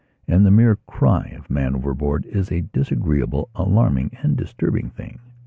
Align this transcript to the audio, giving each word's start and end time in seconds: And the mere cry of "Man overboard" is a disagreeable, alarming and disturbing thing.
And 0.27 0.43
the 0.43 0.49
mere 0.49 0.77
cry 0.87 1.27
of 1.37 1.51
"Man 1.51 1.75
overboard" 1.75 2.25
is 2.25 2.51
a 2.51 2.61
disagreeable, 2.61 3.49
alarming 3.53 4.09
and 4.23 4.35
disturbing 4.35 4.89
thing. 4.89 5.19